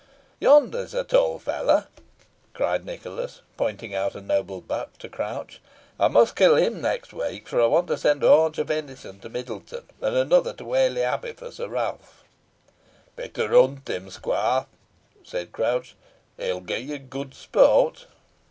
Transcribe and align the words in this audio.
"Yonder 0.39 0.79
is 0.79 0.95
a 0.95 1.03
tall 1.03 1.37
fellow," 1.37 1.83
cried 2.55 2.83
Nicholas, 2.83 3.41
pointing 3.55 3.93
out 3.93 4.15
a 4.15 4.19
noble 4.19 4.59
buck 4.59 4.97
to 4.97 5.07
Crouch; 5.07 5.61
"I 5.99 6.07
must 6.07 6.35
kill 6.35 6.55
him 6.55 6.81
next 6.81 7.13
week, 7.13 7.47
for 7.47 7.61
I 7.61 7.67
want 7.67 7.85
to 7.89 7.99
send 7.99 8.23
a 8.23 8.27
haunch 8.27 8.57
of 8.57 8.69
venison 8.69 9.19
to 9.19 9.29
Middleton, 9.29 9.83
and 10.01 10.15
another 10.15 10.53
to 10.53 10.65
Whalley 10.65 11.03
Abbey 11.03 11.33
for 11.33 11.51
Sir 11.51 11.67
Ralph." 11.67 12.23
"Better 13.15 13.49
hunt 13.49 13.87
him, 13.87 14.09
squoire," 14.09 14.65
said 15.23 15.51
Crouch; 15.51 15.93
"he 16.35 16.51
will 16.51 16.61
gi' 16.61 16.77
ye 16.77 16.97
good 16.97 17.35
sport." 17.35 18.07